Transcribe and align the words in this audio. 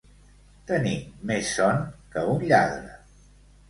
Tenir 0.71 0.95
més 1.33 1.53
son 1.59 1.87
que 2.17 2.27
un 2.35 2.51
lladre. 2.53 3.01